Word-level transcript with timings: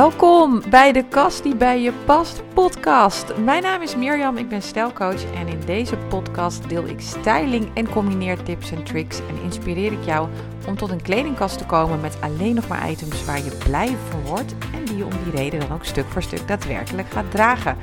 Welkom 0.00 0.62
bij 0.70 0.92
de 0.92 1.04
Kast 1.08 1.42
die 1.42 1.56
bij 1.56 1.80
je 1.80 1.92
past 2.04 2.42
podcast. 2.54 3.36
Mijn 3.36 3.62
naam 3.62 3.82
is 3.82 3.96
Mirjam, 3.96 4.36
ik 4.36 4.48
ben 4.48 4.62
stijlcoach 4.62 5.32
en 5.34 5.48
in 5.48 5.60
deze 5.66 5.96
podcast 5.96 6.68
deel 6.68 6.86
ik 6.86 7.00
styling 7.00 7.70
en 7.74 7.90
combineer 7.90 8.42
tips 8.42 8.70
en 8.70 8.84
tricks 8.84 9.18
en 9.18 9.42
inspireer 9.42 9.92
ik 9.92 10.04
jou 10.04 10.28
om 10.66 10.76
tot 10.76 10.90
een 10.90 11.02
kledingkast 11.02 11.58
te 11.58 11.66
komen 11.66 12.00
met 12.00 12.16
alleen 12.20 12.54
nog 12.54 12.68
maar 12.68 12.90
items 12.90 13.24
waar 13.24 13.44
je 13.44 13.58
blij 13.64 13.96
van 14.08 14.20
wordt 14.20 14.54
en 14.74 14.84
die 14.84 14.96
je 14.96 15.04
om 15.04 15.12
die 15.24 15.32
reden 15.32 15.60
dan 15.60 15.72
ook 15.72 15.84
stuk 15.84 16.06
voor 16.08 16.22
stuk 16.22 16.48
daadwerkelijk 16.48 17.10
gaat 17.10 17.30
dragen. 17.30 17.76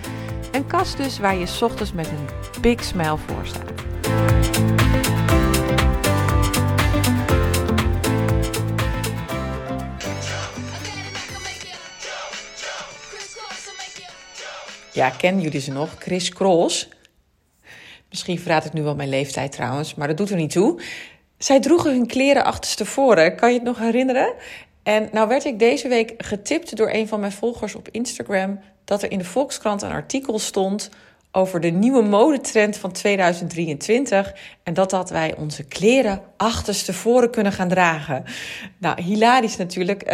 Een 0.51 0.67
kast 0.67 0.97
dus 0.97 1.19
waar 1.19 1.35
je 1.35 1.57
ochtends 1.61 1.93
met 1.93 2.07
een 2.07 2.61
big 2.61 2.83
smile 2.83 3.17
voor 3.17 3.45
staat. 3.45 4.36
Ja, 14.97 15.09
kennen 15.09 15.43
jullie 15.43 15.59
ze 15.59 15.71
nog? 15.71 15.95
Chris 15.99 16.29
Cross. 16.29 16.89
Misschien 18.09 18.39
verraad 18.39 18.65
ik 18.65 18.73
nu 18.73 18.81
wel 18.83 18.95
mijn 18.95 19.09
leeftijd 19.09 19.51
trouwens, 19.51 19.95
maar 19.95 20.07
dat 20.07 20.17
doet 20.17 20.29
er 20.29 20.35
niet 20.35 20.51
toe. 20.51 20.81
Zij 21.37 21.59
droegen 21.59 21.91
hun 21.91 22.07
kleren 22.07 22.43
achterstevoren. 22.43 23.35
Kan 23.35 23.49
je 23.49 23.55
het 23.55 23.63
nog 23.63 23.79
herinneren? 23.79 24.33
En 24.83 25.09
nou 25.11 25.27
werd 25.27 25.45
ik 25.45 25.59
deze 25.59 25.87
week 25.87 26.13
getipt 26.17 26.77
door 26.77 26.89
een 26.89 27.07
van 27.07 27.19
mijn 27.19 27.31
volgers 27.31 27.75
op 27.75 27.87
Instagram 27.91 28.59
dat 28.85 29.03
er 29.03 29.11
in 29.11 29.17
de 29.17 29.23
Volkskrant 29.23 29.81
een 29.81 29.91
artikel 29.91 30.39
stond 30.39 30.89
over 31.37 31.59
de 31.59 31.69
nieuwe 31.69 32.01
modetrend 32.01 32.77
van 32.77 32.91
2023. 32.91 34.33
En 34.63 34.73
dat 34.73 34.89
dat 34.89 35.09
wij 35.09 35.35
onze 35.35 35.63
kleren 35.63 36.21
achterstevoren 36.37 37.31
kunnen 37.31 37.51
gaan 37.51 37.67
dragen. 37.67 38.23
Nou, 38.77 39.01
hilarisch 39.01 39.57
natuurlijk. 39.57 40.03
Uh, 40.03 40.11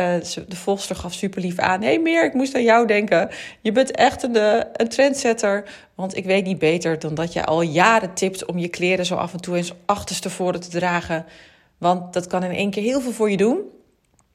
de 0.47 0.55
volster 0.55 0.95
gaf 0.95 1.13
super 1.13 1.41
lief 1.41 1.59
aan. 1.59 1.81
Hé 1.81 1.87
hey 1.87 1.99
Meer, 1.99 2.25
ik 2.25 2.33
moest 2.33 2.55
aan 2.55 2.63
jou 2.63 2.87
denken. 2.87 3.29
Je 3.61 3.71
bent 3.71 3.91
echt 3.91 4.23
een, 4.23 4.35
uh, 4.35 4.59
een 4.73 4.89
trendsetter. 4.89 5.63
Want 5.95 6.15
ik 6.17 6.25
weet 6.25 6.45
niet 6.45 6.59
beter 6.59 6.99
dan 6.99 7.13
dat 7.13 7.33
je 7.33 7.45
al 7.45 7.61
jaren 7.61 8.13
tipt 8.13 8.45
om 8.45 8.57
je 8.57 8.67
kleren 8.67 9.05
zo 9.05 9.15
af 9.15 9.33
en 9.33 9.41
toe 9.41 9.55
eens 9.55 9.73
achterstevoren 9.85 10.59
te 10.59 10.69
dragen. 10.69 11.25
Want 11.77 12.13
dat 12.13 12.27
kan 12.27 12.43
in 12.43 12.51
één 12.51 12.71
keer 12.71 12.83
heel 12.83 13.01
veel 13.01 13.11
voor 13.11 13.31
je 13.31 13.37
doen. 13.37 13.61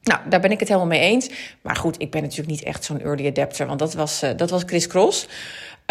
Nou, 0.03 0.19
daar 0.29 0.39
ben 0.39 0.51
ik 0.51 0.59
het 0.59 0.67
helemaal 0.67 0.89
mee 0.89 0.99
eens. 0.99 1.29
Maar 1.61 1.75
goed, 1.75 2.01
ik 2.01 2.11
ben 2.11 2.21
natuurlijk 2.21 2.49
niet 2.49 2.63
echt 2.63 2.83
zo'n 2.83 3.01
early 3.01 3.27
adapter, 3.27 3.67
want 3.67 3.79
dat 3.79 3.93
was, 3.93 4.23
uh, 4.23 4.29
dat 4.35 4.49
was 4.49 4.63
Chris 4.65 4.87
Cross. 4.87 5.27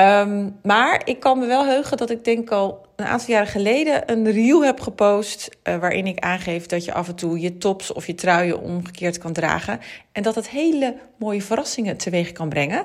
Um, 0.01 0.59
maar 0.63 1.03
ik 1.05 1.21
kan 1.21 1.39
me 1.39 1.47
wel 1.47 1.67
heugen 1.67 1.97
dat 1.97 2.11
ik 2.11 2.25
denk 2.25 2.51
al 2.51 2.87
een 2.97 3.07
aantal 3.07 3.29
jaren 3.29 3.49
geleden 3.49 4.13
een 4.13 4.31
reel 4.31 4.65
heb 4.65 4.81
gepost. 4.81 5.49
Uh, 5.65 5.77
waarin 5.77 6.07
ik 6.07 6.19
aangeef 6.19 6.67
dat 6.67 6.85
je 6.85 6.93
af 6.93 7.09
en 7.09 7.15
toe 7.15 7.41
je 7.41 7.59
tops 7.59 7.93
of 7.93 8.07
je 8.07 8.15
truien 8.15 8.61
omgekeerd 8.61 9.19
kan 9.19 9.33
dragen. 9.33 9.81
En 10.13 10.23
dat 10.23 10.35
het 10.35 10.49
hele 10.49 10.97
mooie 11.17 11.43
verrassingen 11.43 11.97
teweeg 11.97 12.33
kan 12.33 12.49
brengen. 12.49 12.85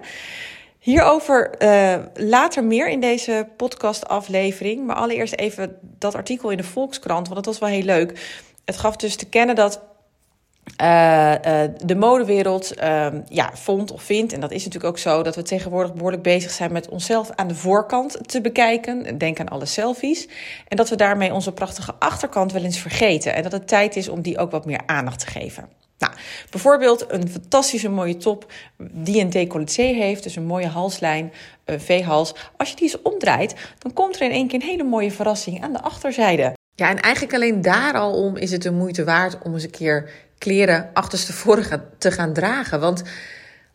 Hierover 0.80 1.56
uh, 1.59 1.95
later 2.14 2.64
meer 2.64 2.89
in 2.89 3.00
deze 3.00 3.47
podcastaflevering. 3.58 4.86
Maar 4.86 4.95
allereerst 4.95 5.36
even 5.36 5.78
dat 5.81 6.16
artikel 6.16 6.50
in 6.50 6.58
de 6.58 6.64
Volkskrant, 6.64 7.28
want 7.28 7.36
dat 7.36 7.45
was 7.45 7.59
wel 7.59 7.69
heel 7.69 7.86
leuk. 7.86 8.41
Het 8.66 8.78
gaf 8.78 8.95
dus 8.95 9.16
te 9.16 9.30
kennen 9.30 9.56
dat 9.56 9.81
uh, 10.81 11.31
uh, 11.31 11.61
de 11.86 11.95
modewereld 11.95 12.78
uh, 12.78 13.08
ja, 13.28 13.52
vond 13.53 13.92
of 13.92 14.02
vindt, 14.02 14.33
en 14.33 14.39
dat 14.39 14.52
is 14.52 14.64
natuurlijk 14.64 14.94
ook 14.94 15.00
zo, 15.00 15.23
dat 15.23 15.36
we 15.36 15.42
tegenwoordig 15.42 15.94
behoorlijk 15.94 16.23
bezig 16.23 16.52
zijn 16.52 16.72
met 16.72 16.89
onszelf 16.89 17.30
aan 17.36 17.47
de 17.47 17.56
voorkant 17.56 18.30
te 18.30 18.42
bekijken. 18.42 19.17
Denk 19.17 19.39
aan 19.39 19.50
alle 19.50 19.66
selfies. 19.66 20.28
En 20.67 20.78
dat 20.78 20.89
we 20.89 20.95
daarmee 20.95 21.34
onze 21.34 21.52
prachtige 21.52 21.94
achterkant 22.00 22.52
wel 22.52 22.64
eens 22.64 22.80
vergeten. 22.80 23.34
En 23.34 23.44
dat 23.44 23.52
het 23.52 23.67
tijd 23.67 23.95
is 23.95 24.09
om 24.09 24.22
die 24.22 24.38
ook 24.38 24.52
wat 24.52 24.66
meer 24.66 24.81
aandacht 24.86 25.19
te 25.19 25.28
geven. 25.28 25.69
Nou, 25.97 26.14
bijvoorbeeld 26.50 27.06
een 27.11 27.30
fantastische 27.30 27.89
mooie 27.89 28.17
top 28.17 28.52
die 28.78 29.22
een 29.22 29.30
decolleté 29.30 29.84
heeft, 29.84 30.23
dus 30.23 30.36
een 30.36 30.45
mooie 30.45 30.67
halslijn, 30.67 31.34
V-hals. 31.66 32.36
Als 32.58 32.69
je 32.69 32.75
die 32.75 32.86
eens 32.86 33.02
omdraait, 33.02 33.56
dan 33.78 33.94
komt 33.94 34.16
er 34.16 34.22
in 34.22 34.31
één 34.31 34.47
keer 34.47 34.62
een 34.62 34.68
hele 34.68 34.84
mooie 34.84 35.12
verrassing 35.12 35.63
aan 35.63 35.73
de 35.73 35.81
achterzijde. 35.81 36.53
Ja, 36.75 36.90
en 36.90 37.00
eigenlijk 37.00 37.34
alleen 37.34 37.62
daar 37.62 37.94
al 37.94 38.13
om 38.13 38.35
is 38.35 38.52
het 38.52 38.62
de 38.62 38.72
moeite 38.72 39.03
waard 39.03 39.38
om 39.44 39.53
eens 39.53 39.63
een 39.63 39.69
keer 39.69 40.09
kleren 40.44 40.90
achterstevoren 40.94 41.90
te 41.98 42.12
gaan 42.12 42.34
dragen. 42.34 42.80
Want 42.80 43.02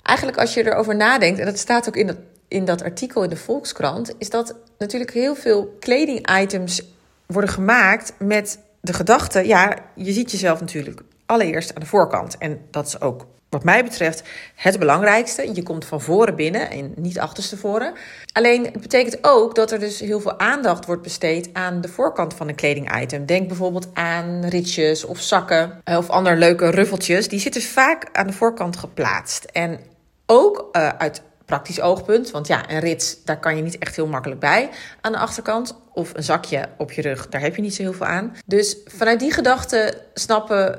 eigenlijk 0.03 0.39
als 0.39 0.55
je 0.55 0.67
erover 0.67 0.97
nadenkt, 0.97 1.39
en 1.39 1.47
dat 1.47 1.59
staat 1.59 1.89
ook 1.89 1.97
in 1.97 2.17
in 2.49 2.65
dat 2.65 2.83
artikel 2.83 3.23
in 3.23 3.31
de 3.31 3.37
Volkskrant, 3.37 4.15
is 4.19 4.31
dat 4.31 4.55
natuurlijk 4.78 5.12
heel 5.12 5.34
veel 5.34 5.77
kledingitems 5.81 6.83
worden 7.27 7.51
gemaakt 7.51 8.12
met 8.19 8.59
de 8.81 8.93
gedachte, 8.93 9.47
ja, 9.47 9.77
je 9.95 10.12
ziet 10.12 10.31
jezelf 10.31 10.61
natuurlijk 10.61 11.01
allereerst 11.27 11.75
aan 11.75 11.81
de 11.81 11.87
voorkant. 11.87 12.39
En 12.39 12.61
dat 12.71 12.87
is 12.87 13.01
ook 13.01 13.27
wat 13.48 13.64
mij 13.64 13.84
betreft 13.84 14.22
het 14.54 14.78
belangrijkste. 14.78 15.54
Je 15.54 15.62
komt 15.62 15.84
van 15.84 16.00
voren 16.00 16.36
binnen 16.36 16.70
en 16.70 16.92
niet 16.97 17.19
achterstevoren. 17.19 17.92
Alleen 18.32 18.64
het 18.64 18.81
betekent 18.81 19.19
ook 19.20 19.54
dat 19.54 19.72
er 19.72 19.78
dus 19.78 20.00
heel 20.00 20.20
veel 20.20 20.38
aandacht 20.38 20.86
wordt 20.86 21.03
besteed 21.03 21.50
aan 21.53 21.81
de 21.81 21.88
voorkant 21.88 22.34
van 22.34 22.48
een 22.48 22.54
kledingitem. 22.54 23.26
Denk 23.26 23.48
bijvoorbeeld 23.48 23.88
aan 23.94 24.44
ritjes 24.44 25.04
of 25.04 25.20
zakken 25.20 25.81
eh, 25.84 25.97
of 25.97 26.10
andere 26.10 26.36
leuke 26.36 26.70
ruffeltjes. 26.70 27.28
Die 27.28 27.41
zitten 27.41 27.62
vaak 27.62 28.09
aan 28.12 28.26
de 28.26 28.32
voorkant 28.32 28.76
geplaatst. 28.76 29.44
En 29.44 29.80
ook 30.26 30.69
uh, 30.72 30.88
uit 30.88 31.22
praktisch 31.48 31.81
oogpunt. 31.81 32.31
Want 32.31 32.47
ja, 32.47 32.70
een 32.70 32.81
rits, 32.81 33.25
daar 33.25 33.41
kan 33.41 33.56
je 33.56 33.62
niet 33.62 33.78
echt 33.78 33.97
heel 33.97 34.06
makkelijk 34.06 34.41
bij 34.41 34.70
aan 35.00 35.12
de 35.12 35.19
achterkant. 35.19 35.76
Of 35.92 36.14
een 36.14 36.22
zakje 36.22 36.69
op 36.76 36.92
je 36.92 37.03
rug, 37.03 37.28
daar 37.28 37.41
heb 37.41 37.56
je 37.56 37.62
niet 37.62 37.75
zo 37.75 37.82
heel 37.82 37.92
veel 37.92 38.06
aan. 38.06 38.36
Dus 38.47 38.76
vanuit 38.84 39.20
die 39.20 39.32
gedachte 39.32 40.03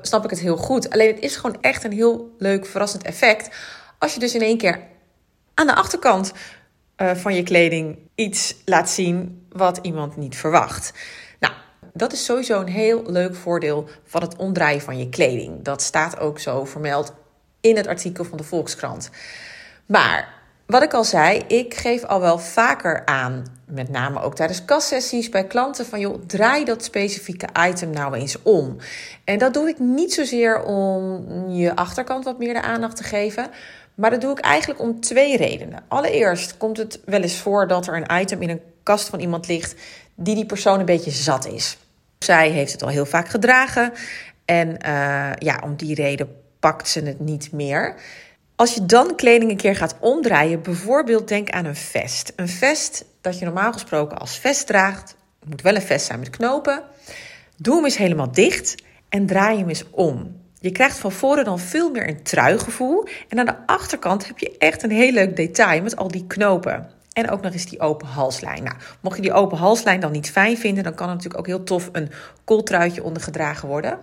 snap 0.01 0.23
ik 0.23 0.29
het 0.29 0.39
heel 0.39 0.57
goed. 0.57 0.89
Alleen 0.89 1.07
het 1.15 1.23
is 1.23 1.35
gewoon 1.35 1.61
echt 1.61 1.83
een 1.83 1.91
heel 1.91 2.35
leuk, 2.37 2.65
verrassend 2.65 3.03
effect. 3.03 3.55
Als 3.99 4.13
je 4.13 4.19
dus 4.19 4.35
in 4.35 4.41
één 4.41 4.57
keer 4.57 4.79
aan 5.53 5.67
de 5.67 5.75
achterkant 5.75 6.31
uh, 6.97 7.11
van 7.15 7.35
je 7.35 7.43
kleding 7.43 7.97
iets 8.15 8.55
laat 8.65 8.89
zien 8.89 9.45
wat 9.49 9.79
iemand 9.81 10.17
niet 10.17 10.35
verwacht. 10.35 10.93
Nou, 11.39 11.53
dat 11.93 12.13
is 12.13 12.25
sowieso 12.25 12.61
een 12.61 12.67
heel 12.67 13.03
leuk 13.05 13.35
voordeel 13.35 13.89
van 14.05 14.21
het 14.21 14.35
omdraaien 14.35 14.81
van 14.81 14.97
je 14.97 15.09
kleding. 15.09 15.63
Dat 15.63 15.81
staat 15.81 16.19
ook 16.19 16.39
zo 16.39 16.65
vermeld 16.65 17.13
in 17.61 17.77
het 17.77 17.87
artikel 17.87 18.23
van 18.23 18.37
de 18.37 18.43
Volkskrant. 18.43 19.09
Maar 19.85 20.38
wat 20.69 20.83
ik 20.83 20.93
al 20.93 21.03
zei, 21.03 21.43
ik 21.47 21.73
geef 21.73 22.03
al 22.03 22.19
wel 22.19 22.39
vaker 22.39 23.05
aan, 23.05 23.45
met 23.65 23.89
name 23.89 24.21
ook 24.21 24.35
tijdens 24.35 24.65
kastsessies 24.65 25.29
bij 25.29 25.47
klanten, 25.47 25.85
van 25.85 25.99
joh, 25.99 26.21
draai 26.27 26.65
dat 26.65 26.83
specifieke 26.83 27.47
item 27.67 27.89
nou 27.89 28.15
eens 28.15 28.41
om. 28.41 28.77
En 29.23 29.37
dat 29.37 29.53
doe 29.53 29.69
ik 29.69 29.79
niet 29.79 30.13
zozeer 30.13 30.63
om 30.63 31.25
je 31.49 31.75
achterkant 31.75 32.23
wat 32.23 32.39
meer 32.39 32.53
de 32.53 32.61
aandacht 32.61 32.95
te 32.95 33.03
geven, 33.03 33.49
maar 33.95 34.09
dat 34.09 34.21
doe 34.21 34.31
ik 34.31 34.39
eigenlijk 34.39 34.81
om 34.81 34.99
twee 34.99 35.37
redenen. 35.37 35.83
Allereerst 35.87 36.57
komt 36.57 36.77
het 36.77 36.99
wel 37.05 37.21
eens 37.21 37.39
voor 37.41 37.67
dat 37.67 37.87
er 37.87 37.95
een 37.95 38.21
item 38.21 38.41
in 38.41 38.49
een 38.49 38.61
kast 38.83 39.09
van 39.09 39.19
iemand 39.19 39.47
ligt 39.47 39.75
die 40.15 40.35
die 40.35 40.45
persoon 40.45 40.79
een 40.79 40.85
beetje 40.85 41.11
zat 41.11 41.47
is. 41.47 41.77
Zij 42.19 42.49
heeft 42.49 42.71
het 42.71 42.83
al 42.83 42.89
heel 42.89 43.05
vaak 43.05 43.27
gedragen 43.27 43.93
en 44.45 44.67
uh, 44.69 45.31
ja, 45.35 45.59
om 45.63 45.75
die 45.75 45.95
reden 45.95 46.35
pakt 46.59 46.87
ze 46.87 47.01
het 47.01 47.19
niet 47.19 47.51
meer. 47.51 47.95
Als 48.59 48.73
je 48.73 48.85
dan 48.85 49.15
kleding 49.15 49.51
een 49.51 49.57
keer 49.57 49.75
gaat 49.75 49.95
omdraaien, 49.99 50.61
bijvoorbeeld 50.61 51.27
denk 51.27 51.49
aan 51.49 51.65
een 51.65 51.75
vest. 51.75 52.33
Een 52.35 52.47
vest 52.47 53.05
dat 53.21 53.39
je 53.39 53.45
normaal 53.45 53.73
gesproken 53.73 54.17
als 54.17 54.37
vest 54.37 54.67
draagt, 54.67 55.15
het 55.39 55.49
moet 55.49 55.61
wel 55.61 55.75
een 55.75 55.81
vest 55.81 56.05
zijn 56.05 56.19
met 56.19 56.29
knopen. 56.29 56.83
Doe 57.57 57.75
hem 57.75 57.83
eens 57.83 57.97
helemaal 57.97 58.31
dicht 58.31 58.75
en 59.09 59.25
draai 59.25 59.57
hem 59.57 59.67
eens 59.67 59.83
om. 59.91 60.41
Je 60.59 60.71
krijgt 60.71 60.97
van 60.97 61.11
voren 61.11 61.45
dan 61.45 61.59
veel 61.59 61.91
meer 61.91 62.07
een 62.07 62.23
truigevoel. 62.23 63.07
En 63.27 63.39
aan 63.39 63.45
de 63.45 63.65
achterkant 63.65 64.27
heb 64.27 64.37
je 64.37 64.57
echt 64.57 64.83
een 64.83 64.91
heel 64.91 65.11
leuk 65.11 65.35
detail 65.35 65.81
met 65.81 65.95
al 65.95 66.07
die 66.07 66.27
knopen. 66.27 66.89
En 67.13 67.29
ook 67.29 67.41
nog 67.41 67.53
eens 67.53 67.69
die 67.69 67.79
open 67.79 68.07
halslijn. 68.07 68.63
Nou, 68.63 68.75
mocht 69.01 69.15
je 69.15 69.21
die 69.21 69.33
open 69.33 69.57
halslijn 69.57 69.99
dan 69.99 70.11
niet 70.11 70.31
fijn 70.31 70.57
vinden, 70.57 70.83
dan 70.83 70.95
kan 70.95 71.07
er 71.07 71.13
natuurlijk 71.13 71.39
ook 71.39 71.47
heel 71.47 71.63
tof 71.63 71.89
een 71.91 72.11
kooltruitje 72.43 73.03
ondergedragen 73.03 73.67
worden. 73.67 73.99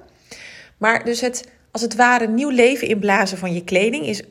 Maar 0.77 1.05
dus 1.05 1.21
het, 1.21 1.49
als 1.71 1.83
het 1.83 1.97
ware, 1.97 2.28
nieuw 2.28 2.51
leven 2.51 2.89
inblazen 2.89 3.39
van 3.39 3.53
je 3.53 3.65
kleding 3.65 4.07
is 4.07 4.22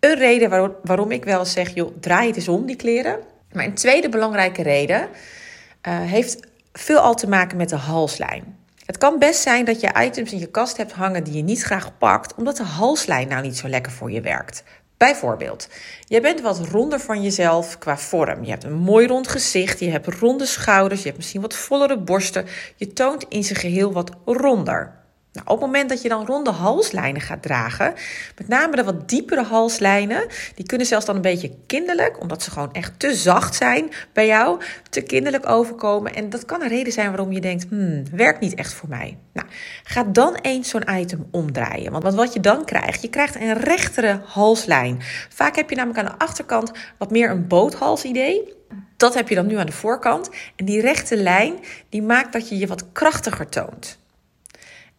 een 0.00 0.14
reden 0.14 0.74
waarom, 0.82 1.10
ik 1.10 1.24
wel 1.24 1.44
zeg, 1.44 1.74
joh, 1.74 1.96
draai 2.00 2.26
het 2.26 2.36
eens 2.36 2.48
om, 2.48 2.66
die 2.66 2.76
kleren. 2.76 3.18
Maar 3.52 3.64
een 3.64 3.74
tweede 3.74 4.08
belangrijke 4.08 4.62
reden 4.62 5.00
uh, 5.00 6.00
heeft 6.00 6.38
veel 6.72 6.98
al 6.98 7.14
te 7.14 7.28
maken 7.28 7.56
met 7.56 7.68
de 7.68 7.76
halslijn. 7.76 8.58
Het 8.86 8.98
kan 8.98 9.18
best 9.18 9.40
zijn 9.40 9.64
dat 9.64 9.80
je 9.80 10.02
items 10.04 10.32
in 10.32 10.38
je 10.38 10.50
kast 10.50 10.76
hebt 10.76 10.92
hangen 10.92 11.24
die 11.24 11.34
je 11.34 11.42
niet 11.42 11.62
graag 11.62 11.98
pakt, 11.98 12.34
omdat 12.34 12.56
de 12.56 12.62
halslijn 12.62 13.28
nou 13.28 13.42
niet 13.42 13.56
zo 13.56 13.68
lekker 13.68 13.92
voor 13.92 14.10
je 14.10 14.20
werkt. 14.20 14.62
Bijvoorbeeld, 14.96 15.68
je 16.04 16.20
bent 16.20 16.40
wat 16.40 16.58
ronder 16.58 17.00
van 17.00 17.22
jezelf 17.22 17.78
qua 17.78 17.98
vorm. 17.98 18.44
Je 18.44 18.50
hebt 18.50 18.64
een 18.64 18.78
mooi 18.78 19.06
rond 19.06 19.28
gezicht, 19.28 19.80
je 19.80 19.90
hebt 19.90 20.06
ronde 20.06 20.46
schouders, 20.46 21.00
je 21.00 21.06
hebt 21.06 21.18
misschien 21.18 21.40
wat 21.40 21.54
vollere 21.54 21.98
borsten. 21.98 22.46
Je 22.76 22.92
toont 22.92 23.26
in 23.28 23.44
zijn 23.44 23.58
geheel 23.58 23.92
wat 23.92 24.10
ronder. 24.24 24.99
Nou, 25.32 25.46
op 25.46 25.56
het 25.56 25.66
moment 25.66 25.88
dat 25.88 26.02
je 26.02 26.08
dan 26.08 26.26
ronde 26.26 26.50
halslijnen 26.50 27.20
gaat 27.20 27.42
dragen, 27.42 27.94
met 28.36 28.48
name 28.48 28.76
de 28.76 28.84
wat 28.84 29.08
diepere 29.08 29.42
halslijnen, 29.42 30.26
die 30.54 30.66
kunnen 30.66 30.86
zelfs 30.86 31.06
dan 31.06 31.16
een 31.16 31.22
beetje 31.22 31.56
kinderlijk, 31.66 32.20
omdat 32.20 32.42
ze 32.42 32.50
gewoon 32.50 32.72
echt 32.72 32.98
te 32.98 33.14
zacht 33.14 33.54
zijn 33.54 33.90
bij 34.12 34.26
jou, 34.26 34.60
te 34.90 35.00
kinderlijk 35.00 35.48
overkomen. 35.48 36.14
En 36.14 36.30
dat 36.30 36.44
kan 36.44 36.62
een 36.62 36.68
reden 36.68 36.92
zijn 36.92 37.08
waarom 37.08 37.32
je 37.32 37.40
denkt, 37.40 37.66
hmm, 37.68 38.04
werkt 38.12 38.40
niet 38.40 38.54
echt 38.54 38.72
voor 38.72 38.88
mij. 38.88 39.18
Nou, 39.32 39.46
ga 39.84 40.04
dan 40.04 40.34
eens 40.34 40.68
zo'n 40.68 40.90
item 40.90 41.26
omdraaien. 41.30 41.92
Want 41.92 42.14
wat 42.14 42.32
je 42.32 42.40
dan 42.40 42.64
krijgt, 42.64 43.02
je 43.02 43.10
krijgt 43.10 43.34
een 43.34 43.54
rechtere 43.54 44.20
halslijn. 44.24 44.98
Vaak 45.28 45.56
heb 45.56 45.70
je 45.70 45.76
namelijk 45.76 45.98
aan 45.98 46.12
de 46.12 46.24
achterkant 46.24 46.72
wat 46.98 47.10
meer 47.10 47.30
een 47.30 47.46
boothalsidee. 47.46 48.54
Dat 48.96 49.14
heb 49.14 49.28
je 49.28 49.34
dan 49.34 49.46
nu 49.46 49.56
aan 49.56 49.66
de 49.66 49.72
voorkant. 49.72 50.30
En 50.56 50.64
die 50.64 50.80
rechte 50.80 51.16
lijn, 51.16 51.54
die 51.88 52.02
maakt 52.02 52.32
dat 52.32 52.48
je 52.48 52.58
je 52.58 52.66
wat 52.66 52.92
krachtiger 52.92 53.48
toont. 53.48 53.99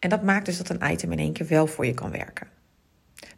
En 0.02 0.08
dat 0.08 0.22
maakt 0.22 0.46
dus 0.46 0.58
dat 0.58 0.68
een 0.68 0.90
item 0.90 1.12
in 1.12 1.18
één 1.18 1.32
keer 1.32 1.46
wel 1.46 1.66
voor 1.66 1.86
je 1.86 1.94
kan 1.94 2.10
werken. 2.10 2.46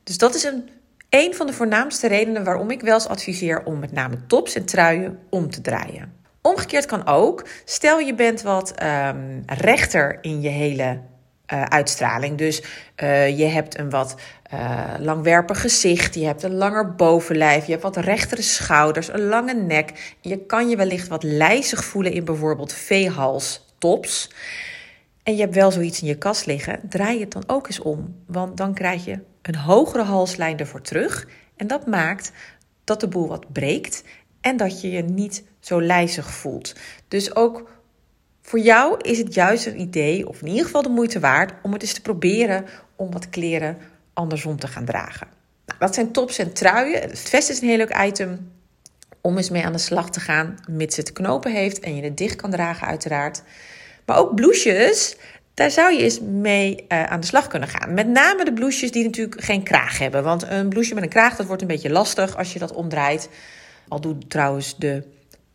Dus 0.03 0.19
dat 0.19 0.35
is 0.35 0.45
een, 0.45 0.69
een 1.09 1.35
van 1.35 1.47
de 1.47 1.53
voornaamste 1.53 2.09
redenen 2.09 2.45
waarom 2.45 2.71
ik 2.71 2.81
wel 2.81 2.95
eens 2.95 3.07
adviseer 3.07 3.65
om 3.65 3.79
met 3.79 3.93
name 3.93 4.27
tops 4.27 4.55
en 4.55 4.65
truien 4.65 5.19
om 5.31 5.51
te 5.51 5.61
draaien. 5.61 6.13
Omgekeerd 6.43 6.87
kan 6.87 7.07
ook, 7.07 7.47
stel 7.65 7.99
je 7.99 8.15
bent 8.15 8.43
wat 8.43 8.83
um, 8.83 9.43
rechter 9.47 10.19
in 10.21 10.41
je 10.41 10.49
hele 10.49 11.01
uh, 11.53 11.63
uitstraling. 11.63 12.39
Dus 12.39 12.63
uh, 13.03 13.39
je 13.39 13.45
hebt 13.45 13.79
een 13.79 13.91
wat 13.91 14.15
uh, 14.55 14.95
langwerpig 14.99 15.61
gezicht, 15.61 16.15
je 16.15 16.25
hebt 16.25 16.43
een 16.43 16.55
langer 16.55 16.95
bovenlijf, 16.95 17.65
je 17.65 17.71
hebt 17.71 17.83
wat 17.83 17.97
rechtere 17.97 18.43
schouders, 18.43 19.13
een 19.13 19.25
lange 19.25 19.55
nek. 19.55 20.17
Je 20.21 20.47
kan 20.47 20.69
je 20.69 20.77
wellicht 20.77 21.09
wat 21.09 21.23
lijzig 21.23 21.85
voelen 21.85 22.13
in 22.13 22.25
bijvoorbeeld 22.25 22.73
V-hals 22.73 23.75
tops 23.79 24.31
en 25.25 25.35
je 25.35 25.41
hebt 25.41 25.55
wel 25.55 25.71
zoiets 25.71 26.01
in 26.01 26.07
je 26.07 26.19
kast 26.19 26.47
liggen, 26.47 26.81
draai 26.89 27.21
het 27.21 27.33
dan 27.33 27.45
ook 27.47 27.67
eens 27.67 27.81
om. 27.81 28.23
Want 28.27 28.57
dan 28.57 28.75
krijg 28.75 29.05
je 29.05 29.19
een 29.43 29.57
hogere 29.57 30.03
halslijn 30.03 30.59
ervoor 30.59 30.81
terug. 30.81 31.29
En 31.57 31.67
dat 31.67 31.87
maakt 31.87 32.33
dat 32.85 33.01
de 33.01 33.09
boel 33.09 33.29
wat 33.29 33.53
breekt 33.53 34.05
en 34.41 34.57
dat 34.57 34.81
je 34.81 34.91
je 34.91 35.03
niet 35.03 35.45
zo 35.61 35.83
lijzig 35.83 36.31
voelt. 36.31 36.75
Dus 37.09 37.37
ook 37.37 37.71
voor 38.43 38.59
jou 38.59 39.01
is 39.01 39.19
het 39.19 39.35
juist 39.35 39.67
een 39.67 39.81
idee, 39.81 40.29
of 40.29 40.41
in 40.41 40.49
ieder 40.49 40.65
geval 40.65 40.83
de 40.83 40.89
moeite 40.89 41.21
waard, 41.21 41.53
om 41.63 41.73
het 41.73 41.83
eens 41.83 41.93
te 41.93 42.01
proberen 42.01 42.65
om 42.97 43.11
wat 43.11 43.31
kleren 43.31 43.79
andersom 44.13 44.59
te 44.59 44.67
gaan 44.67 44.85
dragen. 44.85 45.27
Nou, 45.67 45.79
dat 45.79 45.95
zijn 45.95 46.13
tops 46.13 46.39
en 46.39 46.53
truien. 46.53 47.01
Het 47.01 47.19
vest 47.19 47.51
is 47.51 47.61
een 47.61 47.69
heel 47.69 47.77
leuk 47.77 47.97
item 47.97 48.53
om 49.21 49.37
eens 49.37 49.51
mee 49.51 49.65
aan 49.65 49.73
de 49.73 49.79
slag 49.79 50.11
te 50.11 50.21
gaan, 50.21 50.59
mits 50.71 50.97
het 50.97 51.13
knopen 51.13 51.53
heeft 51.53 51.81
en 51.81 51.97
je 51.97 52.03
het 52.03 52.17
dicht 52.17 52.37
kan 52.37 52.51
dragen, 52.51 52.87
uiteraard. 52.87 53.43
Maar 54.07 54.19
ook 54.19 54.35
blouses, 54.35 55.17
daar 55.55 55.71
zou 55.71 55.93
je 55.93 56.03
eens 56.03 56.21
mee 56.21 56.85
uh, 56.89 57.05
aan 57.05 57.21
de 57.21 57.27
slag 57.27 57.47
kunnen 57.47 57.69
gaan. 57.69 57.95
Met 57.95 58.09
name 58.09 58.45
de 58.45 58.53
blouses 58.53 58.91
die 58.91 59.05
natuurlijk 59.05 59.43
geen 59.43 59.63
kraag 59.63 59.99
hebben. 59.99 60.23
Want 60.23 60.43
een 60.49 60.69
blouseje 60.69 60.95
met 60.95 61.05
een 61.05 61.11
kraag, 61.11 61.37
dat 61.37 61.47
wordt 61.47 61.63
een 61.63 61.69
beetje 61.69 61.91
lastig 61.91 62.37
als 62.37 62.53
je 62.53 62.59
dat 62.59 62.73
omdraait. 62.73 63.29
Al 63.89 64.01
doet 64.01 64.31
trouwens 64.31 64.77
de 64.77 65.05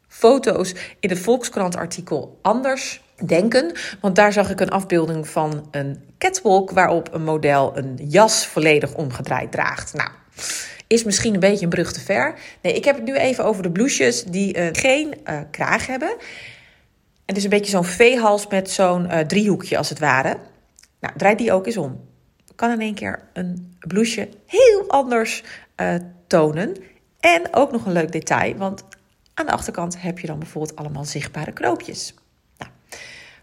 foto's 0.08 0.74
in 1.00 1.10
het 1.10 1.20
Volkskrant 1.20 1.76
artikel 1.76 2.40
anders 2.42 3.02
denken. 3.26 3.72
Want 4.02 4.16
daar 4.16 4.34
zag 4.34 4.50
ik 4.50 4.60
een 4.60 4.70
afbeelding 4.70 5.28
van 5.28 5.68
een 5.72 6.02
catwalk 6.18 6.72
waarop 6.72 7.14
een 7.14 7.24
model 7.24 7.78
een 7.78 8.00
jas 8.08 8.48
volledig 8.48 8.94
omgedraaid 8.94 9.52
draagt. 9.52 9.94
Nou, 9.94 10.10
is 10.88 11.04
misschien 11.04 11.34
een 11.34 11.40
beetje 11.40 11.64
een 11.64 11.70
brug 11.70 11.92
te 11.92 12.00
ver. 12.00 12.34
Nee, 12.62 12.74
ik 12.74 12.86
heb 12.86 12.96
het 12.96 13.06
nu 13.06 13.16
even 13.16 13.46
over 13.46 13.64
de 13.64 13.72
blouses 13.72 14.24
die 14.24 14.58
uh, 14.58 14.68
geen 14.72 15.14
uh, 15.30 15.40
kraag 15.52 15.88
hebben. 15.88 16.16
Het 17.30 17.38
is 17.38 17.44
een 17.44 17.50
beetje 17.50 17.72
zo'n 17.72 17.86
V-hals 17.86 18.48
met 18.48 18.72
zo'n 18.72 19.06
uh, 19.06 19.20
driehoekje 19.20 19.78
als 19.78 19.90
het 19.90 20.00
ware. 20.00 20.38
Nou, 21.00 21.14
draai 21.18 21.36
die 21.36 21.52
ook 21.52 21.66
eens 21.66 21.78
om. 21.78 22.00
Kan 22.56 22.72
in 22.72 22.82
één 22.82 22.94
keer 22.94 23.30
een 23.34 23.78
blouseje 23.80 24.30
heel 24.46 24.84
anders 24.88 25.44
uh, 25.82 25.96
tonen. 26.28 26.76
En 27.20 27.42
ook 27.52 27.72
nog 27.72 27.86
een 27.86 27.92
leuk 27.92 28.12
detail, 28.12 28.56
want 28.56 28.84
aan 29.34 29.46
de 29.46 29.52
achterkant 29.52 30.02
heb 30.02 30.20
je 30.20 30.28
dan 30.28 30.40
bijvoorbeeld 30.40 30.76
allemaal 30.76 31.06
zichtbare 31.06 31.52
knoopjes. 31.52 32.14
Nou, 32.58 32.72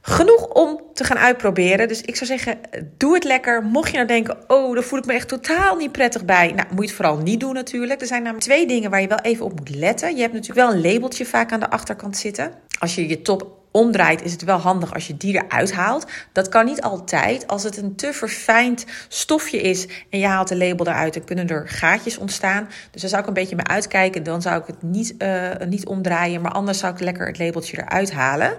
genoeg 0.01 0.47
om 0.47 0.81
te 0.95 1.05
gaan 1.05 1.19
uitproberen. 1.19 1.89
Dus 1.89 2.01
ik 2.01 2.17
zou 2.17 2.27
zeggen, 2.27 2.59
doe 2.97 3.15
het 3.15 3.25
lekker. 3.25 3.63
Mocht 3.63 3.91
je 3.91 3.97
nou 3.97 4.09
denken, 4.09 4.39
oh, 4.47 4.75
daar 4.75 4.83
voel 4.83 4.99
ik 4.99 5.07
me 5.07 5.13
echt 5.13 5.29
totaal 5.29 5.77
niet 5.77 5.93
prettig 5.93 6.25
bij. 6.25 6.53
Nou, 6.53 6.69
moet 6.71 6.85
je 6.85 6.91
het 6.91 6.97
vooral 6.97 7.19
niet 7.19 7.41
doen 7.41 7.55
natuurlijk. 7.55 8.01
Er 8.01 8.07
zijn 8.07 8.23
namelijk 8.23 8.47
twee 8.47 8.67
dingen 8.67 8.91
waar 8.91 9.01
je 9.01 9.09
wel 9.09 9.21
even 9.21 9.45
op 9.45 9.59
moet 9.59 9.75
letten. 9.75 10.15
Je 10.15 10.21
hebt 10.21 10.33
natuurlijk 10.33 10.69
wel 10.69 10.77
een 10.77 10.93
labeltje 10.93 11.27
vaak 11.27 11.53
aan 11.53 11.61
de 11.61 11.71
achterkant 11.71 12.17
zitten. 12.17 12.53
Als 12.79 12.95
je 12.95 13.09
je 13.09 13.23
top 13.23 13.65
omdraait, 13.77 14.23
is 14.23 14.33
het 14.33 14.43
wel 14.43 14.59
handig 14.59 14.95
als 14.95 15.07
je 15.07 15.17
die 15.17 15.35
eruit 15.35 15.73
haalt. 15.73 16.07
Dat 16.33 16.49
kan 16.49 16.65
niet 16.65 16.83
altijd. 16.83 17.47
Als 17.47 17.63
het 17.63 17.77
een 17.77 17.95
te 17.95 18.13
verfijnd 18.13 18.85
stofje 19.09 19.61
is 19.61 19.87
en 20.11 20.19
je 20.19 20.27
haalt 20.27 20.49
de 20.49 20.57
label 20.57 20.87
eruit, 20.87 21.15
dan 21.15 21.25
kunnen 21.25 21.49
er 21.49 21.69
gaatjes 21.69 22.19
ontstaan. 22.19 22.69
Dus 22.91 23.01
daar 23.01 23.11
zou 23.11 23.23
ik 23.23 23.29
een 23.29 23.35
beetje 23.35 23.57
mee 23.57 23.67
uitkijken. 23.67 24.23
Dan 24.23 24.43
zou 24.43 24.61
ik 24.61 24.67
het 24.67 24.83
niet, 24.83 25.15
uh, 25.19 25.51
niet 25.69 25.87
omdraaien, 25.87 26.41
maar 26.41 26.53
anders 26.53 26.79
zou 26.79 26.93
ik 26.93 27.01
lekker 27.01 27.27
het 27.27 27.39
labeltje 27.39 27.79
eruit 27.79 28.13
halen. 28.13 28.57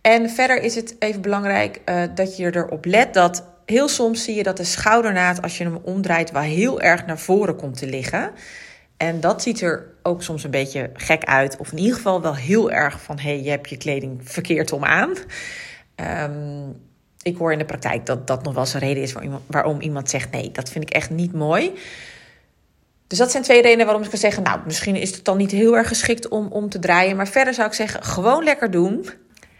En 0.00 0.30
verder 0.30 0.62
is 0.62 0.74
het 0.74 0.96
even 0.98 1.20
belangrijk 1.20 1.80
uh, 1.84 2.02
dat 2.14 2.36
je 2.36 2.56
erop 2.56 2.84
let 2.84 3.14
dat 3.14 3.44
heel 3.64 3.88
soms 3.88 4.24
zie 4.24 4.34
je 4.34 4.42
dat 4.42 4.56
de 4.56 4.64
schoudernaad, 4.64 5.42
als 5.42 5.58
je 5.58 5.64
hem 5.64 5.78
omdraait, 5.82 6.30
wel 6.30 6.42
heel 6.42 6.80
erg 6.80 7.06
naar 7.06 7.18
voren 7.18 7.56
komt 7.56 7.78
te 7.78 7.86
liggen. 7.86 8.30
En 8.96 9.20
dat 9.20 9.42
ziet 9.42 9.60
er 9.60 9.89
ook 10.02 10.22
soms 10.22 10.44
een 10.44 10.50
beetje 10.50 10.90
gek 10.94 11.24
uit. 11.24 11.56
Of 11.56 11.72
in 11.72 11.78
ieder 11.78 11.96
geval 11.96 12.20
wel 12.20 12.36
heel 12.36 12.70
erg 12.70 13.02
van: 13.02 13.18
hey, 13.18 13.42
je 13.42 13.50
hebt 13.50 13.68
je 13.68 13.76
kleding 13.76 14.20
verkeerd 14.24 14.72
om 14.72 14.84
aan. 14.84 15.14
Um, 15.96 16.76
ik 17.22 17.36
hoor 17.36 17.52
in 17.52 17.58
de 17.58 17.64
praktijk 17.64 18.06
dat 18.06 18.26
dat 18.26 18.42
nog 18.42 18.52
wel 18.54 18.62
eens 18.62 18.74
een 18.74 18.80
reden 18.80 19.02
is 19.02 19.14
waarom 19.46 19.80
iemand 19.80 20.10
zegt: 20.10 20.30
nee, 20.30 20.50
dat 20.50 20.70
vind 20.70 20.84
ik 20.84 20.90
echt 20.90 21.10
niet 21.10 21.32
mooi. 21.32 21.72
Dus 23.06 23.18
dat 23.18 23.30
zijn 23.30 23.42
twee 23.42 23.62
redenen 23.62 23.84
waarom 23.86 24.04
ik 24.04 24.10
kan 24.10 24.18
zeggen: 24.18 24.42
nou, 24.42 24.60
misschien 24.64 24.96
is 24.96 25.10
het 25.10 25.24
dan 25.24 25.36
niet 25.36 25.50
heel 25.50 25.76
erg 25.76 25.88
geschikt 25.88 26.28
om, 26.28 26.46
om 26.46 26.68
te 26.68 26.78
draaien. 26.78 27.16
Maar 27.16 27.28
verder 27.28 27.54
zou 27.54 27.68
ik 27.68 27.74
zeggen: 27.74 28.04
gewoon 28.04 28.44
lekker 28.44 28.70
doen. 28.70 29.08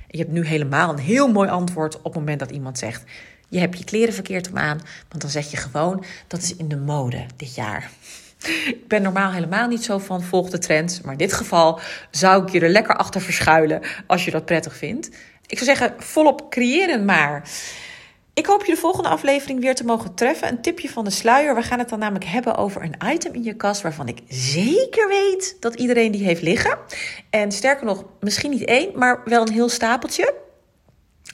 Je 0.09 0.19
hebt 0.19 0.31
nu 0.31 0.47
helemaal 0.47 0.91
een 0.91 0.99
heel 0.99 1.33
mooi 1.33 1.49
antwoord 1.49 1.97
op 1.97 2.05
het 2.05 2.15
moment 2.15 2.39
dat 2.39 2.51
iemand 2.51 2.79
zegt: 2.79 3.05
je 3.49 3.59
hebt 3.59 3.79
je 3.79 3.85
kleren 3.85 4.15
verkeerd 4.15 4.51
om 4.51 4.59
aan. 4.59 4.81
Want 5.09 5.23
dan 5.23 5.31
zeg 5.31 5.51
je 5.51 5.57
gewoon: 5.57 6.05
dat 6.27 6.43
is 6.43 6.57
in 6.57 6.69
de 6.69 6.77
mode 6.77 7.27
dit 7.37 7.55
jaar. 7.55 7.91
Ik 8.67 8.89
ben 8.89 9.03
normaal 9.03 9.33
helemaal 9.33 9.69
niet 9.69 9.85
zo 9.85 9.99
van 9.99 10.23
volg 10.23 10.51
de 10.51 10.59
trends. 10.59 11.01
Maar 11.01 11.13
in 11.13 11.19
dit 11.19 11.33
geval 11.33 11.81
zou 12.11 12.43
ik 12.43 12.49
je 12.49 12.61
er 12.61 12.69
lekker 12.69 12.97
achter 12.97 13.21
verschuilen 13.21 13.83
als 14.07 14.25
je 14.25 14.31
dat 14.31 14.45
prettig 14.45 14.77
vindt. 14.77 15.11
Ik 15.47 15.59
zou 15.59 15.65
zeggen, 15.77 15.95
volop 15.99 16.51
creëren 16.51 17.05
maar. 17.05 17.49
Ik 18.35 18.47
hoop 18.47 18.65
je 18.65 18.73
de 18.73 18.81
volgende 18.81 19.09
aflevering 19.09 19.61
weer 19.61 19.75
te 19.75 19.85
mogen 19.85 20.15
treffen. 20.15 20.49
Een 20.49 20.63
tipje 20.63 20.91
van 20.91 21.05
de 21.05 21.11
sluier. 21.11 21.55
We 21.55 21.63
gaan 21.63 21.79
het 21.79 21.89
dan 21.89 21.99
namelijk 21.99 22.25
hebben 22.25 22.57
over 22.57 22.83
een 22.83 23.13
item 23.13 23.35
in 23.35 23.43
je 23.43 23.55
kast 23.55 23.83
waarvan 23.83 24.09
ik 24.09 24.21
zeker 24.29 25.09
weet 25.09 25.57
dat 25.61 25.75
iedereen 25.75 26.13
die 26.13 26.25
heeft 26.25 26.43
liggen. 26.43 26.79
En 27.31 27.53
sterker 27.53 27.87
nog, 27.87 28.05
misschien 28.21 28.51
niet 28.51 28.65
één, 28.65 28.99
maar 28.99 29.23
wel 29.25 29.43
een 29.43 29.53
heel 29.53 29.69
stapeltje. 29.69 30.35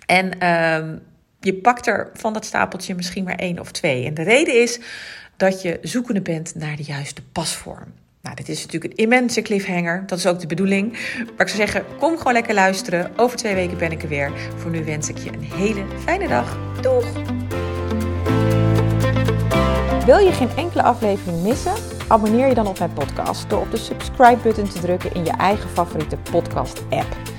En 0.07 0.31
uh, 0.43 0.99
je 1.47 1.55
pakt 1.55 1.87
er 1.87 2.11
van 2.15 2.33
dat 2.33 2.45
stapeltje 2.45 2.95
misschien 2.95 3.25
maar 3.25 3.35
één 3.35 3.59
of 3.59 3.73
twee. 3.73 4.07
En 4.07 4.15
de 4.15 4.23
reden 4.23 4.63
is 4.63 4.81
dat 5.37 5.63
je 5.63 5.79
zoekende 5.83 6.21
bent 6.21 6.55
naar 6.55 6.77
de 6.77 6.83
juiste 6.83 7.23
pasvorm. 7.33 7.93
Nou, 8.23 8.37
dit 8.37 8.49
is 8.49 8.65
natuurlijk 8.65 8.93
een 8.93 9.05
immense 9.05 9.43
cliffhanger. 9.43 10.05
Dat 10.07 10.19
is 10.19 10.27
ook 10.27 10.41
de 10.41 10.47
bedoeling. 10.47 10.93
Maar 11.17 11.47
ik 11.47 11.49
zou 11.49 11.57
zeggen, 11.57 11.85
kom 11.99 12.17
gewoon 12.19 12.33
lekker 12.33 12.55
luisteren. 12.55 13.13
Over 13.17 13.37
twee 13.37 13.55
weken 13.55 13.79
ben 13.79 13.93
ik 13.93 14.03
er 14.03 14.09
weer. 14.09 14.33
Voor 14.57 14.71
nu 14.71 14.85
wens 14.85 15.09
ik 15.09 15.19
je 15.19 15.33
een 15.33 15.43
hele 15.43 15.85
fijne 16.05 16.29
dag. 16.29 16.59
Doeg! 16.81 17.05
Wil 20.07 20.19
je 20.19 20.33
geen 20.33 20.51
enkele 20.57 20.83
aflevering 20.83 21.43
missen? 21.43 21.73
Abonneer 22.09 22.49
je 22.49 22.55
dan 22.55 22.67
op 22.67 22.79
mijn 22.79 22.93
podcast 22.93 23.51
door 23.51 23.61
op 23.61 23.71
de 23.71 23.77
subscribe-button 23.77 24.69
te 24.69 24.81
drukken 24.81 25.15
in 25.15 25.25
je 25.25 25.33
eigen 25.33 25.69
favoriete 25.69 26.17
podcast-app. 26.17 27.36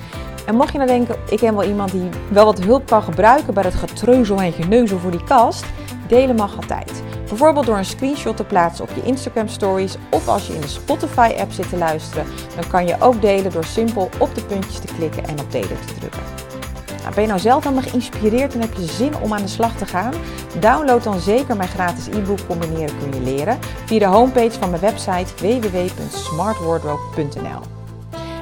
En 0.48 0.56
mocht 0.56 0.72
je 0.72 0.78
nou 0.78 0.90
denken, 0.90 1.16
ik 1.28 1.38
ken 1.38 1.54
wel 1.54 1.64
iemand 1.64 1.90
die 1.90 2.08
wel 2.30 2.44
wat 2.44 2.60
hulp 2.60 2.86
kan 2.86 3.02
gebruiken 3.02 3.54
bij 3.54 3.62
het 3.62 3.74
getreuzel 3.74 4.40
en 4.40 4.52
geneuzel 4.52 4.98
voor 4.98 5.10
die 5.10 5.24
kast, 5.24 5.64
delen 6.06 6.36
mag 6.36 6.56
altijd. 6.56 7.02
Bijvoorbeeld 7.26 7.66
door 7.66 7.76
een 7.76 7.84
screenshot 7.84 8.36
te 8.36 8.44
plaatsen 8.44 8.84
op 8.84 8.90
je 8.94 9.02
Instagram 9.02 9.48
stories 9.48 9.96
of 10.10 10.28
als 10.28 10.46
je 10.46 10.54
in 10.54 10.60
de 10.60 10.68
Spotify 10.68 11.34
app 11.38 11.52
zit 11.52 11.68
te 11.68 11.76
luisteren, 11.76 12.26
dan 12.54 12.70
kan 12.70 12.86
je 12.86 12.96
ook 13.00 13.20
delen 13.20 13.52
door 13.52 13.64
simpel 13.64 14.08
op 14.18 14.34
de 14.34 14.42
puntjes 14.42 14.78
te 14.78 14.94
klikken 14.94 15.24
en 15.24 15.40
op 15.40 15.52
delen 15.52 15.80
te 15.86 15.94
drukken. 15.98 16.22
Nou, 17.02 17.14
ben 17.14 17.22
je 17.22 17.28
nou 17.28 17.40
zelf 17.40 17.62
helemaal 17.62 17.84
geïnspireerd 17.84 18.54
en 18.54 18.60
heb 18.60 18.74
je 18.74 18.86
zin 18.86 19.16
om 19.16 19.32
aan 19.32 19.42
de 19.42 19.48
slag 19.48 19.76
te 19.76 19.86
gaan? 19.86 20.12
Download 20.60 21.02
dan 21.02 21.20
zeker 21.20 21.56
mijn 21.56 21.68
gratis 21.68 22.06
e-book 22.06 22.46
Combineren 22.46 22.98
kun 22.98 23.12
je 23.12 23.20
leren 23.20 23.58
via 23.84 23.98
de 23.98 24.04
homepage 24.04 24.58
van 24.58 24.70
mijn 24.70 24.82
website 24.82 25.34
www.smartwardrobe.nl. 25.36 27.77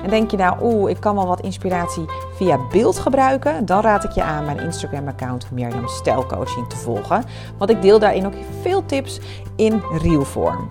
En 0.06 0.12
denk 0.12 0.30
je 0.30 0.36
nou, 0.36 0.56
oeh, 0.62 0.90
ik 0.90 1.00
kan 1.00 1.14
wel 1.14 1.26
wat 1.26 1.40
inspiratie 1.40 2.04
via 2.36 2.58
beeld 2.70 2.98
gebruiken? 2.98 3.66
Dan 3.66 3.80
raad 3.80 4.04
ik 4.04 4.10
je 4.10 4.22
aan 4.22 4.44
mijn 4.44 4.60
Instagram-account 4.60 5.50
Mirjam 5.50 5.88
Stijlcoaching 5.88 6.68
te 6.68 6.76
volgen. 6.76 7.24
Want 7.58 7.70
ik 7.70 7.82
deel 7.82 7.98
daarin 7.98 8.26
ook 8.26 8.34
veel 8.62 8.84
tips 8.86 9.20
in 9.56 9.82
reelvorm. 10.02 10.68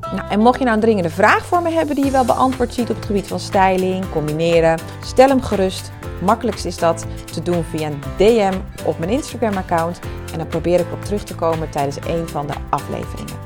Nou, 0.00 0.28
en 0.28 0.40
mocht 0.40 0.58
je 0.58 0.64
nou 0.64 0.76
een 0.76 0.82
dringende 0.82 1.10
vraag 1.10 1.44
voor 1.44 1.62
me 1.62 1.70
hebben 1.70 1.94
die 1.94 2.04
je 2.04 2.10
wel 2.10 2.24
beantwoord 2.24 2.74
ziet 2.74 2.90
op 2.90 2.96
het 2.96 3.04
gebied 3.04 3.26
van 3.26 3.38
styling, 3.38 4.10
combineren, 4.10 4.78
stel 5.04 5.28
hem 5.28 5.42
gerust. 5.42 5.92
Makkelijkst 6.22 6.64
is 6.64 6.78
dat 6.78 7.06
te 7.32 7.42
doen 7.42 7.64
via 7.64 7.86
een 7.86 8.00
DM 8.16 8.58
op 8.84 8.98
mijn 8.98 9.10
Instagram-account 9.10 10.00
en 10.32 10.38
dan 10.38 10.46
probeer 10.46 10.80
ik 10.80 10.92
op 10.92 11.04
terug 11.04 11.22
te 11.22 11.34
komen 11.34 11.70
tijdens 11.70 11.96
een 11.96 12.28
van 12.28 12.46
de 12.46 12.54
afleveringen. 12.70 13.36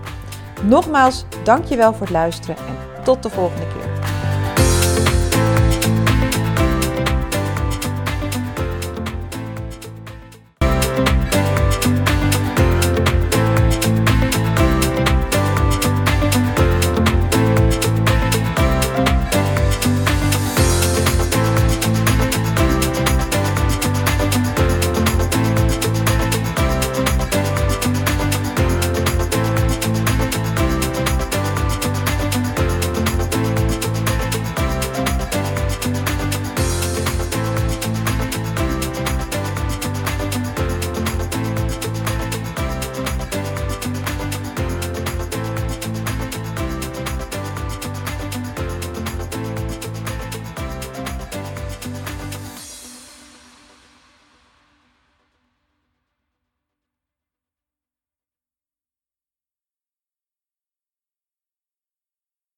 Nogmaals, 0.62 1.24
dankjewel 1.44 1.92
voor 1.92 2.06
het 2.06 2.10
luisteren 2.10 2.56
en 2.56 3.02
tot 3.04 3.22
de 3.22 3.30
volgende 3.30 3.66
keer. 3.66 3.91